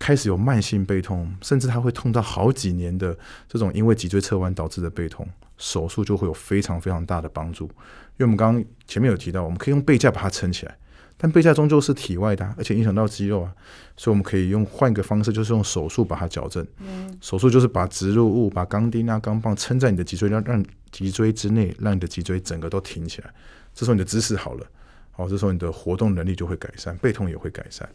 [0.00, 7.66] 开始有慢性背痛，甚至它会痛到好几年的这种因为脊椎侧弯导致的背痛，手术就会有非常非常大的帮助。
[7.66, 10.74] 因为我们刚刚前面有提到，我们可以用背架把它撑起来，
[11.18, 13.52] 但背架终究是体外的，而且影响到肌肉啊，
[13.94, 16.66] 所以我们可以用换一个方式，就是用手术把它矫正。
[16.78, 23.30] 嗯，手术就是把植入物、把钢钉啊、钢棒撑在你的脊椎，让让脊椎之内，让你的脊椎整个都挺起来。
[23.74, 24.66] 这时候你的姿势好了，
[25.12, 27.86] 好，这时候你的活动能力就会改善，背痛也会改善。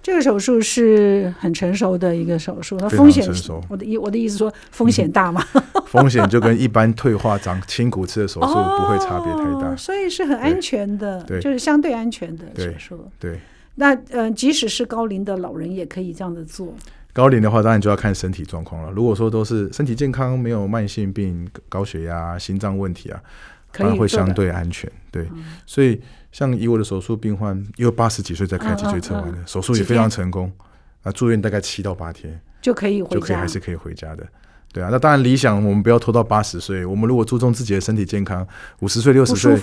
[0.00, 3.28] 这个手术是很成熟的一个手术，它风险，
[3.68, 5.44] 我的意我的意思说风险大吗？
[5.86, 13.10] 风险就跟一般退化长青骨刺的手术不会差别太大，哦，所以是很安全的，就是相对安全的手术。
[13.18, 13.40] 对，对
[13.74, 16.72] 那呃，即使是高龄的老人也可以这样子做。
[17.12, 18.90] 高龄的话，当然就要看身体状况了。
[18.90, 23.20] 如果说都是身体健康，没有慢性病、高血压、心脏问题啊，
[23.72, 24.90] 可能会相对安全。
[25.10, 26.00] 对，嗯、所以。
[26.32, 30.52] 像以我的手术病患，也有八十几岁在开脊椎侧弯的，手术也非常成功，
[31.02, 34.26] 啊，住院大概七到八天就可以回家，就可以还是可以回家的。
[34.70, 36.84] 对啊，那当然理想，我们不要拖到八十岁。
[36.84, 38.46] 我们如果注重自己的身体健康，
[38.80, 39.58] 五十岁、六十岁、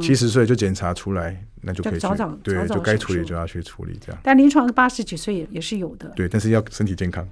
[0.00, 1.98] 七十岁就检查出来，那就可以去。
[2.00, 4.18] 早早对，就该处理就要去处理这样。
[4.24, 6.10] 但临床八十几岁也也是有的。
[6.16, 7.28] 对，但是要身体健康。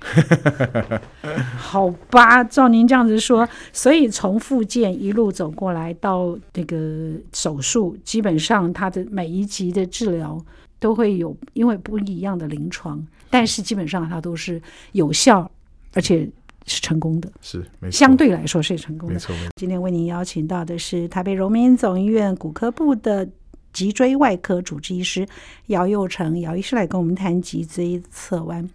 [1.57, 10.39] 好吧，照您这样子说，所以从复健一路走过来到那个手术，基本上它的每一级的治疗
[10.79, 14.61] 都会有，因为不一样的临床，但是基本上它都是
[14.93, 15.51] 有效，
[15.95, 16.29] 而且。
[16.67, 19.15] 是成功的，是没错，相对来说是成功的。
[19.15, 19.51] 没错，没错。
[19.57, 23.29] 今天为您邀请到的是台北荣民总医院骨科部的
[23.75, 25.27] 脊椎外科主治医师
[25.67, 28.67] 姚佑成，姚医师来跟我们谈脊椎侧弯。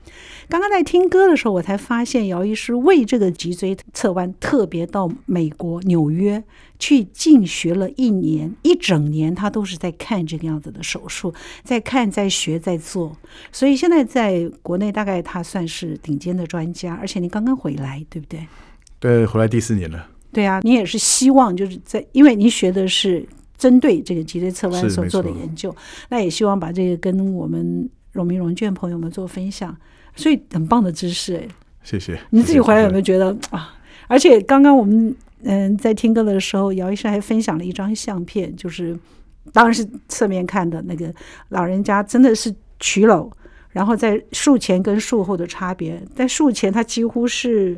[0.47, 6.43] 刚刚在听歌的时候，我才发现姚医师为这个脊椎侧弯特别到美国纽约
[6.77, 11.33] 去进学了一年，一整年他都是在看这个样子的手术，
[11.63, 13.15] 在看、在学、在做。
[13.53, 18.45] 所以现在在国内大概他算是顶尖的专家，而且你刚刚回来，对不对？
[18.99, 20.07] 对，回来第四年了。
[20.33, 23.25] 对啊，你也是希望就是在，因为你学的是。
[23.59, 25.75] 针对这个脊椎侧弯所做的研究，
[26.07, 29.75] 那也希望把这个跟我们荣民荣眷朋友们做分享，
[30.15, 31.45] 所以很棒的知识哎，
[31.83, 32.17] 谢谢。
[32.29, 33.75] 你自己回来有没有觉得啊？
[34.07, 38.97] 而且刚刚我们嗯在听歌的时候，姚医生还分享了一张相片，就是
[39.51, 41.13] 当然是侧面看的那个
[41.49, 43.29] 老人家真的是曲僂，
[43.71, 47.77] 然后在术前跟术后的差别，在术前他几乎是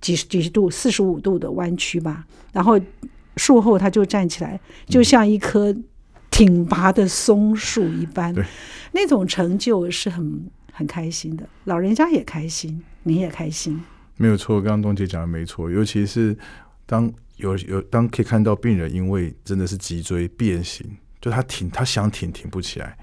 [0.00, 2.80] 几十几十度、四十五度的弯曲吧，然后。
[3.38, 5.74] 术后他就站起来，就像一棵
[6.30, 8.44] 挺拔的松树一般，嗯、
[8.92, 13.80] 那种成就是很很开心的，老人家也开心，你也开心。
[14.16, 16.36] 没有错，刚刚东姐讲的没错，尤其是
[16.84, 20.84] 当有有当可以看到病人因为真的是脊椎变形，
[21.20, 22.98] 就他挺他想挺挺不起来。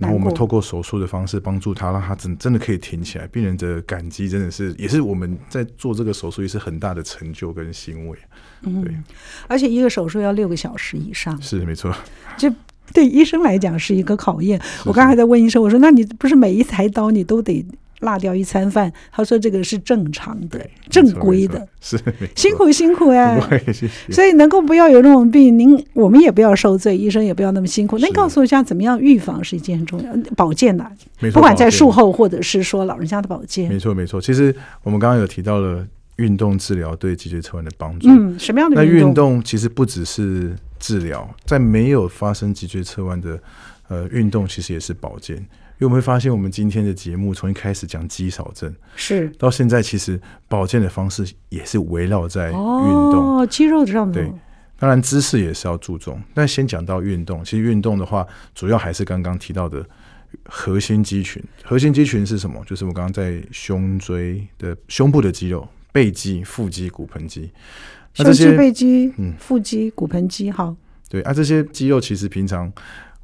[0.00, 3.26] 然后我们透过手术的方式帮助他，让他真真的可以挺起来。
[3.26, 8.18] 病人的感激真的是，也是我们在做这个手术也是很大的成就跟欣慰。
[8.62, 9.04] 对，嗯，
[9.46, 11.94] 而且一个手术要六个小时以上，是没错。
[12.38, 12.50] 这
[12.94, 14.60] 对医生来讲是一个考验。
[14.86, 17.64] 我刚才在问医生，我说：“那你不是每一台刀你都得？”
[18.00, 21.98] 落掉一餐饭，他说这个是正常的、正规的，是
[22.34, 23.40] 辛苦辛苦哎，
[23.72, 24.12] 谢谢。
[24.12, 27.98] 所以能够不要有那种病，您我们也不要受罪，医生也不要那么辛苦。
[27.98, 30.84] 那你告诉我一下，怎么样预防是一件很重要保健的，
[31.32, 33.68] 不管在术后或者是说老人家的保健。
[33.70, 35.86] 没错没错，其实我们刚刚有提到了
[36.16, 38.08] 运动治疗对脊椎侧弯的帮助。
[38.08, 39.00] 嗯，什么样的运动？
[39.00, 43.38] 那运动其实不只是治疗，在没有发生脊椎侧弯的
[43.88, 45.44] 呃运动，其实也是保健。
[45.80, 54.20] 为我们会发现，我们今天的节目从一开始讲肌少症，是到现在，其实保健的方式也是围绕在运动、哦、肌肉上的。
[54.20, 54.32] 对，
[54.78, 57.42] 当然姿势也是要注重，但先讲到运动。
[57.42, 59.82] 其实运动的话，主要还是刚刚提到的
[60.44, 61.42] 核心肌群。
[61.64, 62.62] 核心肌群是什么？
[62.66, 67.50] 就是我刚刚在胸椎的胸部的肌肉，背肌、腹肌、骨盆肌。
[68.18, 70.76] 那这些胸肌、背肌、嗯，腹肌、骨盆肌，好。
[71.08, 72.70] 对啊，这些肌肉其实平常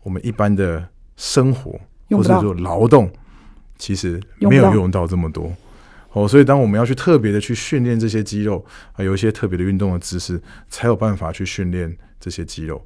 [0.03, 1.79] 我们一般的生活。
[2.11, 3.11] 或者说劳动，
[3.79, 5.53] 其实没有用到这么多
[6.13, 12.81] 哦，所以当我们要去特别的去训练这些肌肉啊，有一些特别的运动的姿势，才有办法去训练这些肌肉。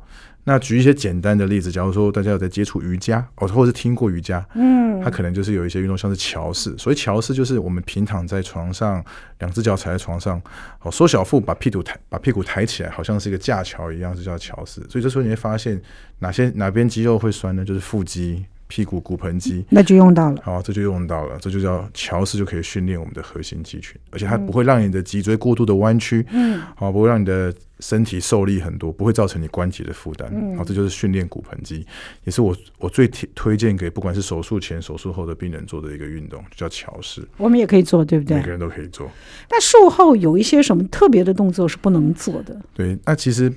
[0.45, 6.75] 那举一些简单的例子，假如说大家有在接触瑜伽哦，或者是听过瑜伽，嗯，它可能就是有一些运动，像是桥式。
[6.79, 9.05] 所以桥式就是我们平躺在床上，
[9.39, 10.41] 两只脚踩在床上，
[10.81, 14.81] 哦，缩小腹，把屁股抬，把屁股抬起来，好像是一个架桥一样，是叫桥式。
[14.89, 15.81] 所以这时候你会发现
[16.21, 17.63] 哪些哪边肌肉会酸呢？
[17.65, 18.45] 就是腹肌。
[18.71, 20.41] 屁股、骨盆肌，那就用到了。
[20.45, 30.31] 好，这就用到了，这就叫桥式，就可以训练我们的核心肌群，而且它不会让你的脊椎过度的弯曲，嗯，好，不会让你的身体受力很多，不会造成你关节的负担。
[30.33, 31.85] 嗯，好，这就是训练骨盆肌，
[32.23, 37.27] 也是我我最推推荐给不管是手术前、手术后的病人做的一个运动，就叫桥式。
[37.37, 38.37] 我们也可以做，对不对？
[38.37, 39.11] 每个人都可以做。
[39.51, 42.57] 那术后有一些什么特别的动作是不能做的？
[42.73, 43.53] 对，那其实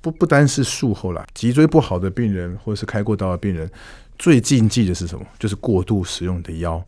[0.00, 3.70] 不不单是术后啦，脊椎不好的病人或者是开过刀的病人。
[4.18, 5.24] 最禁忌的是什么？
[5.38, 6.84] 就是过度使用你的腰。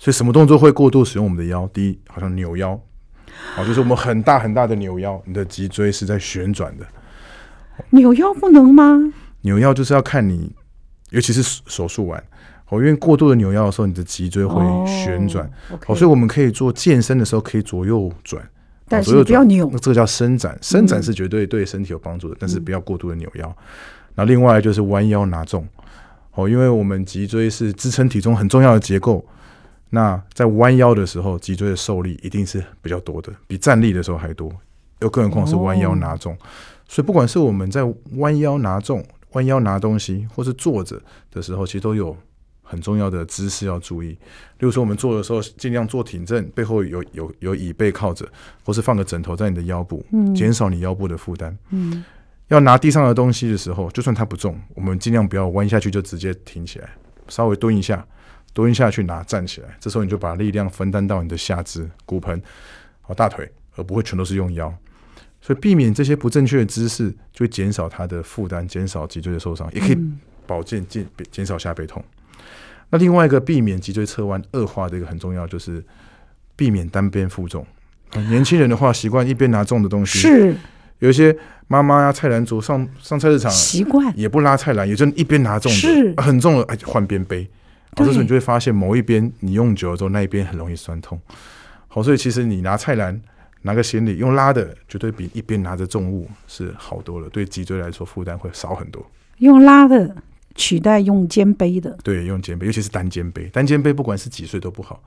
[0.00, 1.64] 所以什么动作会过度使用我们的腰？
[1.68, 2.76] 第一，好像扭腰，
[3.54, 6.84] 好，就是我们很大很大的扭腰，你的脊椎是在旋转的。
[7.90, 9.12] 扭腰不能吗？
[9.42, 10.52] 扭腰就是要看你，
[11.10, 12.20] 尤其是手术完，
[12.68, 15.46] 哦，因为过度的扭腰的时候，你的脊椎会旋转。
[15.70, 18.42] 哦 okay、所以我们可以做健身的时候可以左右转，
[18.92, 19.68] 但是不要扭。
[19.72, 23.56] 那这个叫伸展，伸展是绝对对身体有帮助的，嗯、但是不要过度的扭腰。
[24.14, 25.66] 那另外就是弯腰拿重。
[26.34, 29.24] 哦，因为我们脊椎是支撑体重很重要的结构，
[29.90, 34.50] 那在弯腰的时候，脊椎的受力一定是比较多的，比站立的时候还多。
[35.00, 36.36] 又更何况是弯腰拿重，
[36.86, 37.82] 所以不管是我们在
[38.18, 40.96] 弯腰拿重、弯腰拿东西，或是坐着
[41.30, 42.16] 的时候，其实都有
[42.72, 44.08] 很重要的姿势要注意。
[44.08, 44.18] 例
[44.60, 48.26] 如说，我们坐的时候尽量坐挺正，背后有有有椅背靠着，
[48.64, 50.02] 或是放个枕头在你的腰部，
[50.34, 51.54] 减少你腰部的负担。
[51.68, 52.02] 嗯。
[52.48, 56.88] 要拿地上的东西的时候，就算它不重，我们尽量不要弯下去就直接挺起来，
[57.28, 58.06] 稍微蹲一下，
[58.54, 59.68] 蹲下去拿站起来。
[59.78, 62.42] 这时候你就把力量分担到你的下肢、骨盆、
[63.02, 64.74] 和大腿，而不会全都是用腰。
[65.40, 69.98] 所以避免这些不正确的姿势，就会减少它的负担，减少脊椎的受伤，也可以
[70.46, 72.04] 保健减减少下背痛。
[72.90, 75.82] 那另外一个避免脊椎侧弯恶化的一个很重要，就是
[76.56, 77.66] 避免单边负重。
[78.28, 80.56] 年轻人的话，习惯一边拿重的东西是。
[80.98, 87.42] 有一些妈妈呀，菜篮族上上菜市场习惯也不拉菜篮，也就一边拿重的，是很重的，哎，换边背。
[87.96, 91.20] 好，这时候你就会发现某一边你用久了之后，那一边很容易酸痛。
[91.88, 93.20] 好，所以其实你拿菜篮
[93.62, 97.28] 拿个行李用拉的，绝对比一边拿着重物是好多了。
[97.30, 99.04] 对脊椎来说，负担会少很多。
[99.38, 100.14] 用拉的
[100.54, 105.02] 取代用肩背的，对，用肩背，尤其是单肩背，单肩背不管是几岁都不好。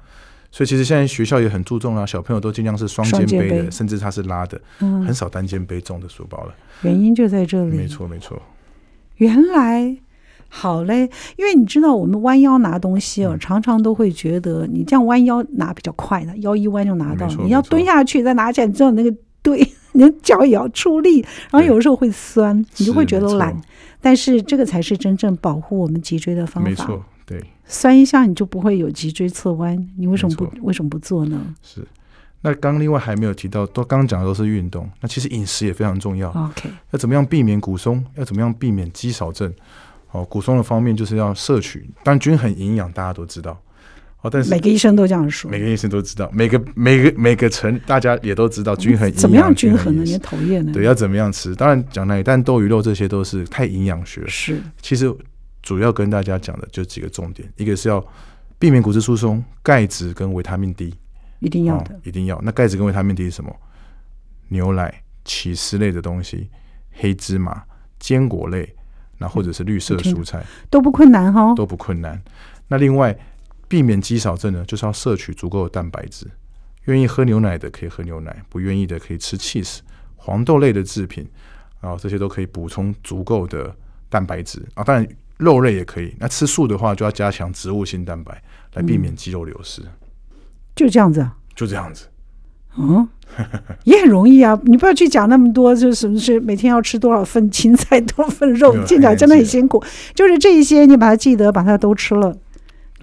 [0.51, 6.55] 所以其实现在学校也很注重啊，小朋友都尽量是双肩背的，背甚至他是拉的，嗯、很少单肩背重的书包了。
[6.83, 7.75] 原因就在这里。
[7.75, 8.41] 没错，没错。
[9.17, 9.97] 原来
[10.47, 17.27] 好嘞，因为你知道我们弯腰拿东西哦，嗯、常常都会觉得你这样弯腰拿比较快的，腰一弯就拿到。
[17.43, 23.59] 你要蹲下去再拿起来，你知道那个对，你的脚也要出力，然后有时候会酸，你就会觉得懒。
[24.01, 26.69] 但是这个才是真正保护我们脊椎的方法。
[26.69, 27.03] 没错。
[27.25, 31.55] 对，酸一下你就不会有脊椎侧弯，你为什么不为什么不做呢？
[31.63, 31.81] 是，
[32.41, 36.29] 那刚另外还没有提到，都刚刚讲的都是运动，那其实饮食也非常重要。
[36.29, 38.05] OK，要怎么样避免骨松？
[38.15, 39.51] 要怎么样避免肌少症？
[40.11, 43.59] 哦，骨松的方面就是要摄取，当然均衡营养大家都知道。
[44.25, 49.21] 哦，但是每个医生都这样说，每个医生都知道，每个每个每个层大家也都知道均衡营养。
[49.21, 50.03] 怎么样均衡呢？
[50.03, 50.71] 你讨厌呢？
[50.73, 51.53] 对，要怎么样吃？
[51.53, 54.27] 当然讲那，但豆鱼肉这些都是太营养学了。
[54.27, 55.15] 是，其实。
[55.61, 57.99] 主要跟大家讲的就几个重点，一个是要
[58.59, 60.93] 避免骨质疏松，钙质跟维他命 D
[61.39, 62.39] 一定要的，哦，一定要。
[62.43, 63.51] 那钙质跟维他命 D 是什么？
[64.49, 66.51] 牛奶、起司类的东西、
[66.91, 67.63] 黑芝麻、
[67.97, 68.75] 坚果类，
[69.17, 72.21] 那或者是绿色蔬菜都不困难哈，哦，都不困难。
[72.67, 73.17] 那另外
[73.67, 76.27] 避免肌少症呢，就是要摄取足够的蛋白质。
[76.85, 79.79] 愿意喝牛奶的可以喝牛奶，不愿意的可以吃 cheese、
[80.15, 81.27] 黄豆类的制品，
[81.81, 83.75] 然后这些都可以补充足够的
[84.09, 84.83] 蛋白质啊。
[84.83, 85.07] 当然。
[85.37, 88.41] 肉类也可以，那吃素的话就要加强植物性蛋白，
[88.75, 89.81] 来避免肌肉流失。
[89.81, 89.87] 嗯、
[90.73, 91.35] 就这样子啊？
[91.53, 92.05] 就这样子。
[92.77, 93.05] 嗯，
[93.83, 94.57] 也很容易啊！
[94.63, 99.83] 你不要去讲那么多，就是什么是每天要吃多少份青菜， 多少份肉，听起来真的很辛苦。
[100.13, 102.33] 就是这一些，你把它记得，把它都吃了，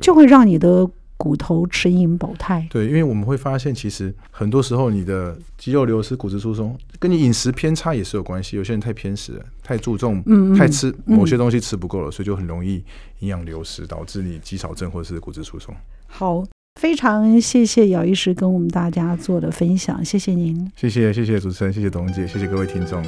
[0.02, 0.86] 就会让你的
[1.16, 2.66] 骨头持盈保泰。
[2.68, 8.56] 对，因为我们会发现，其实很多时候你的肌肉流失、骨质疏松，跟你饮食偏差也是有关系。
[8.56, 12.84] 有些人太偏食了，太注重，嗯，太吃某些东西吃不够了，嗯、所以就很容易
[13.20, 15.74] 营养流失，导致你肌少症或者是骨质疏松。
[16.06, 16.44] 好。
[16.80, 20.72] 非常谢谢姚医师跟我们大家做的分享，谢谢您。
[20.74, 23.04] 谢谢谢谢主持人，谢谢董姐，谢谢各位听众。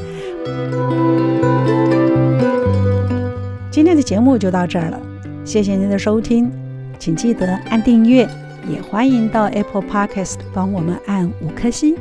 [3.71, 5.01] 今天的节目就到这儿了，
[5.47, 6.53] 谢谢您的收听，
[6.99, 8.29] 请记得按订阅，
[8.69, 11.95] 也欢迎到 Apple Podcast 帮我们按五颗星。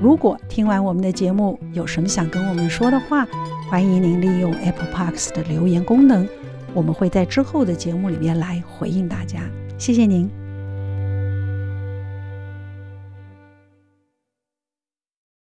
[0.00, 3.26] 如果听完我们的节目有什么想跟我们说的话，
[3.70, 6.28] 欢迎您利用 Apple Podcast 的留言功能，
[6.74, 9.40] 我们会在之后的节目里面来回应大家。
[9.78, 10.43] 谢谢您。